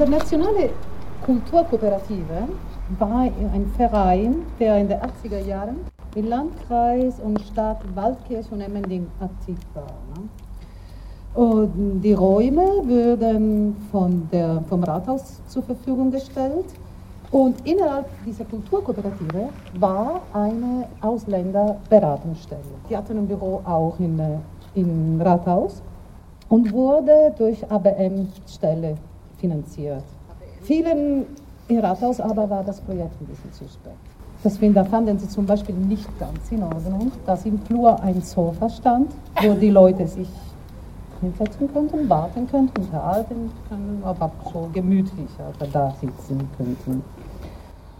internationale 0.00 0.70
Kulturkooperative 1.26 2.48
war 2.98 3.20
ein 3.20 3.70
Verein, 3.76 4.36
der 4.58 4.78
in 4.78 4.88
den 4.88 4.98
80er 4.98 5.44
Jahren 5.46 5.76
im 6.14 6.26
Landkreis 6.26 7.20
und 7.20 7.38
Stadt 7.42 7.82
Waldkirch 7.94 8.50
und 8.50 8.62
Emmending 8.62 9.06
aktiv 9.20 9.58
war. 9.74 9.92
Ne? 10.14 10.28
Und 11.34 12.00
die 12.00 12.14
Räume 12.14 12.62
wurden 12.62 13.76
von 13.92 14.26
der, 14.32 14.62
vom 14.70 14.82
Rathaus 14.84 15.42
zur 15.46 15.62
Verfügung 15.64 16.10
gestellt. 16.10 16.64
Und 17.30 17.68
innerhalb 17.68 18.06
dieser 18.24 18.46
Kulturkooperative 18.46 19.50
war 19.78 20.22
eine 20.32 20.86
Ausländerberatungsstelle. 21.02 22.62
Die 22.88 22.96
hatten 22.96 23.18
ein 23.18 23.28
Büro 23.28 23.60
auch 23.66 23.94
in, 23.98 24.18
äh, 24.18 24.38
im 24.74 25.20
Rathaus 25.20 25.82
und 26.48 26.72
wurde 26.72 27.34
durch 27.36 27.70
ABM-Stelle 27.70 28.96
finanziert. 29.40 30.04
Vielen 30.62 31.26
im 31.68 31.78
Rathaus 31.78 32.20
aber 32.20 32.48
war 32.50 32.62
das 32.64 32.80
Projekt 32.80 33.20
ein 33.20 33.26
bisschen 33.26 33.52
zu 33.52 33.64
spät. 33.64 33.92
Deswegen 34.42 34.72
da 34.74 34.84
fanden 34.84 35.18
sie 35.18 35.28
zum 35.28 35.46
Beispiel 35.46 35.74
nicht 35.74 36.08
ganz 36.18 36.50
in 36.50 36.62
Ordnung, 36.62 37.12
dass 37.26 37.44
im 37.44 37.58
Flur 37.60 38.00
ein 38.02 38.22
Sofa 38.22 38.68
stand, 38.70 39.12
wo 39.42 39.52
die 39.54 39.70
Leute 39.70 40.06
sich 40.06 40.28
hinsetzen 41.20 41.70
könnten, 41.72 42.08
warten 42.08 42.48
könnten, 42.48 42.80
unterhalten 42.80 43.50
können, 43.68 44.02
aber 44.04 44.30
so 44.52 44.68
gemütlich 44.72 45.28
also 45.38 45.70
da 45.70 45.90
sitzen 46.00 46.48
könnten. 46.56 47.04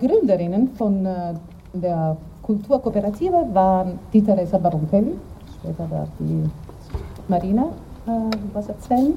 Gründerinnen 0.00 0.70
von 0.76 1.04
äh, 1.04 1.34
der 1.72 2.16
Kulturkooperative 2.42 3.46
waren 3.52 3.98
die 4.12 4.22
Teresa 4.22 4.58
Barontelli, 4.58 5.14
später 5.58 5.90
wird 5.90 6.08
die 6.20 6.48
Marina 7.26 7.64
äh, 8.06 8.10
was 8.52 8.68
erzählen, 8.68 9.14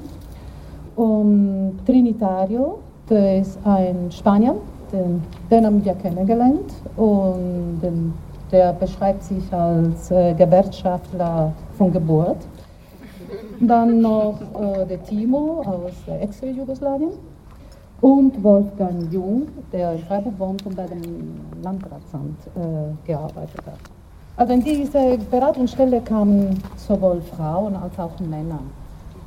und 0.96 1.78
Trinitario, 1.86 2.78
der 3.08 3.40
ist 3.40 3.58
ein 3.64 4.10
Spanier, 4.10 4.54
den, 4.92 5.22
den 5.50 5.66
haben 5.66 5.84
wir 5.84 5.94
kennengelernt 5.94 6.72
und 6.96 7.80
den, 7.82 8.12
der 8.50 8.72
beschreibt 8.74 9.22
sich 9.24 9.52
als 9.52 10.10
äh, 10.10 10.34
Gewerkschaftler 10.34 11.52
von 11.78 11.92
Geburt. 11.92 12.38
Dann 13.60 14.00
noch 14.00 14.38
äh, 14.60 14.86
der 14.86 15.02
Timo 15.04 15.62
aus 15.64 15.92
Ex-Jugoslawien 16.20 17.12
und 18.00 18.42
Wolfgang 18.42 19.10
Jung, 19.12 19.46
der 19.72 19.92
in 19.92 20.00
Freiburg 20.00 20.38
wohnt 20.38 20.66
und 20.66 20.76
bei 20.76 20.86
dem 20.86 21.40
Landratsamt 21.62 22.38
äh, 22.56 23.06
gearbeitet 23.06 23.64
hat. 23.64 23.78
Also 24.36 24.54
in 24.54 24.64
diese 24.64 25.18
Beratungsstelle 25.30 26.00
kamen 26.00 26.58
sowohl 26.76 27.20
Frauen 27.20 27.76
als 27.76 27.98
auch 27.98 28.18
Männer. 28.18 28.60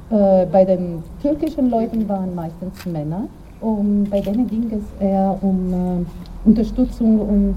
Äh, 0.09 0.45
bei 0.51 0.63
den 0.63 1.03
türkischen 1.19 1.71
Leuten 1.71 2.07
waren 2.07 2.35
meistens 2.35 2.85
Männer 2.85 3.27
und 3.59 4.07
bei 4.11 4.21
denen 4.21 4.47
ging 4.47 4.71
es 4.71 5.01
eher 5.01 5.35
um 5.41 5.73
äh, 5.73 6.47
Unterstützung 6.47 7.19
und 7.19 7.55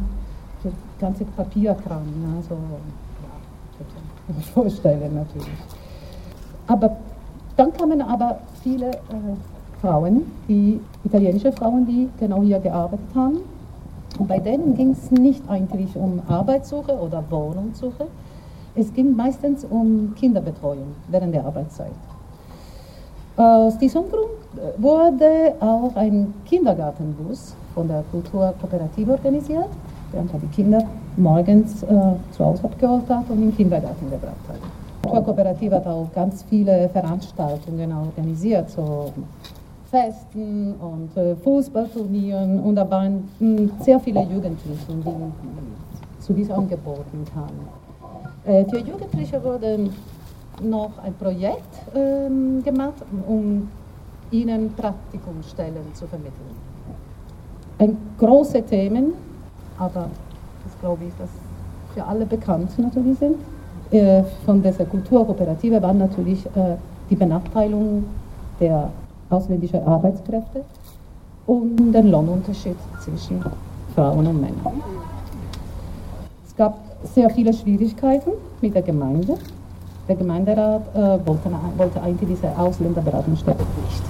das 0.64 0.72
ganze 0.98 1.24
Papierkram. 1.26 2.02
Ja, 2.22 2.42
so, 2.48 2.54
ja, 2.54 4.40
vorstellen 4.54 5.14
natürlich. 5.14 5.46
Aber 6.66 6.96
dann 7.56 7.70
kamen 7.74 8.00
aber 8.00 8.38
viele 8.62 8.92
äh, 8.92 9.80
Frauen, 9.82 10.22
die 10.48 10.80
italienische 11.04 11.52
Frauen, 11.52 11.86
die 11.86 12.08
genau 12.18 12.42
hier 12.42 12.60
gearbeitet 12.60 13.14
haben. 13.14 13.40
Und 14.18 14.26
bei 14.26 14.38
denen 14.38 14.74
ging 14.74 14.92
es 14.92 15.10
nicht 15.10 15.42
eigentlich 15.50 15.94
um 15.94 16.22
Arbeitssuche 16.26 16.92
oder 16.92 17.22
Wohnungssuche. 17.28 18.06
Es 18.74 18.92
ging 18.94 19.14
meistens 19.14 19.66
um 19.66 20.14
Kinderbetreuung 20.14 20.94
während 21.08 21.34
der 21.34 21.44
Arbeitszeit. 21.44 21.92
Aus 23.38 23.78
diesem 23.78 24.02
Grund 24.10 24.32
wurde 24.78 25.54
auch 25.60 25.94
ein 25.94 26.34
Kindergartenbus 26.44 27.54
von 27.72 27.86
der 27.86 28.02
Kulturkooperative 28.10 29.12
organisiert, 29.12 29.68
der 30.12 30.22
die 30.22 30.46
Kinder 30.48 30.82
morgens 31.16 31.84
äh, 31.84 31.86
zu 32.32 32.44
Hause 32.44 32.64
abgeholt 32.64 33.08
hat 33.08 33.30
und 33.30 33.36
in 33.36 33.50
den 33.50 33.56
Kindergarten 33.56 34.10
gebracht 34.10 34.34
hat. 34.48 34.56
Die 34.56 35.08
Kulturkooperative 35.08 35.76
hat 35.76 35.86
auch 35.86 36.08
ganz 36.12 36.42
viele 36.50 36.88
Veranstaltungen 36.88 37.92
organisiert, 37.92 38.70
so 38.70 39.12
Festen 39.88 40.74
und 40.74 41.16
äh, 41.16 41.36
Fußballturnieren 41.36 42.58
und 42.58 42.74
da 42.74 42.90
waren 42.90 43.28
mh, 43.38 43.70
sehr 43.84 44.00
viele 44.00 44.20
Jugendliche, 44.22 44.74
die 44.88 46.22
zu 46.22 46.32
diesen 46.32 46.52
Angeboten 46.54 47.24
kamen. 47.32 47.68
Äh, 48.44 48.64
für 48.64 48.78
Jugendliche 48.78 49.42
wurde 49.44 49.90
noch 50.60 50.92
ein 51.02 51.14
Projekt 51.14 51.74
ähm, 51.94 52.62
gemacht, 52.62 53.02
um 53.26 53.68
ihnen 54.30 54.72
Praktikumsstellen 54.74 55.94
zu 55.94 56.06
vermitteln. 56.06 56.56
Ein 57.78 57.96
große 58.18 58.62
Themen, 58.62 59.12
aber 59.78 60.08
das 60.64 60.78
glaube 60.80 61.04
ich, 61.04 61.12
dass 61.18 61.30
für 61.94 62.04
alle 62.04 62.26
bekannt 62.26 62.78
natürlich 62.78 63.18
sind, 63.18 63.36
äh, 63.90 64.22
von 64.44 64.62
dieser 64.62 64.84
Kulturkooperative 64.84 65.80
war 65.80 65.94
natürlich 65.94 66.44
äh, 66.46 66.76
die 67.08 67.16
Benachteiligung 67.16 68.04
der 68.60 68.90
ausländischen 69.30 69.82
Arbeitskräfte 69.86 70.64
und 71.46 71.92
den 71.92 72.10
Lohnunterschied 72.10 72.76
zwischen 73.02 73.42
Frauen 73.94 74.26
und 74.26 74.40
Männern. 74.40 74.82
Es 76.46 76.54
gab 76.54 76.78
sehr 77.04 77.30
viele 77.30 77.52
Schwierigkeiten 77.52 78.32
mit 78.60 78.74
der 78.74 78.82
Gemeinde. 78.82 79.38
Der 80.08 80.16
Gemeinderat 80.16 80.82
äh, 80.94 80.98
wollte, 81.26 81.50
wollte 81.76 82.00
eigentlich 82.00 82.30
diese 82.30 82.48
Ausländerberatungsstelle 82.58 83.58
nicht. 83.58 84.02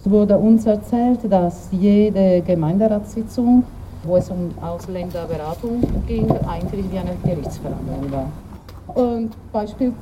Es 0.00 0.10
wurde 0.10 0.38
uns 0.38 0.64
erzählt, 0.64 1.20
dass 1.30 1.68
jede 1.70 2.40
Gemeinderatssitzung, 2.40 3.62
wo 4.04 4.16
es 4.16 4.30
um 4.30 4.50
Ausländerberatung 4.62 5.82
ging, 6.06 6.30
eigentlich 6.48 6.90
wie 6.90 6.98
eine 6.98 7.10
Gerichtsverhandlung 7.22 8.10
war. 8.10 8.30
Und 8.94 9.30
Beispiel 9.52 9.92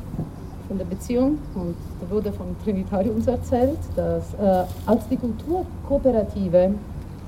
von 0.69 0.78
der 0.78 0.84
Beziehung, 0.84 1.38
und 1.56 1.75
da 2.00 2.14
wurde 2.14 2.32
von 2.32 2.54
Trinitariums 2.62 3.26
erzählt, 3.26 3.78
dass 3.97 4.32
äh, 4.34 4.64
als 4.87 5.08
die 5.08 5.16
Kulturkooperative 5.16 6.70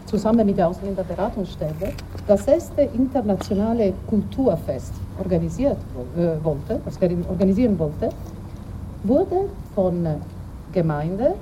zusammen 0.09 0.47
mit 0.47 0.57
der 0.57 0.69
Ausländerberatungsstelle 0.69 1.93
das 2.27 2.47
erste 2.47 2.83
internationale 2.83 3.93
Kulturfest 4.09 4.93
organisiert 5.19 5.77
äh, 6.17 6.43
wollte, 6.43 6.81
das 6.85 6.99
organisieren 7.29 7.79
wollte, 7.79 8.09
wurde 9.05 9.49
von 9.75 10.07
Gemeinde 10.73 11.35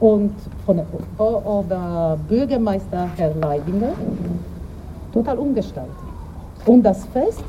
und 0.00 0.32
von 0.64 0.76
der 0.76 2.18
Bürgermeister 2.28 3.08
Herr 3.16 3.34
Leidinger 3.34 3.92
total 5.12 5.38
umgestaltet. 5.38 5.94
Und 6.66 6.82
das 6.82 7.04
Fest 7.06 7.44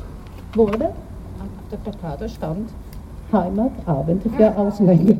wurde, 0.54 0.86
auf 0.86 1.70
der 1.70 1.76
Plakate 1.78 2.28
stand, 2.28 2.70
Heimatabend 3.30 4.22
für 4.36 4.56
Ausländer. 4.56 5.16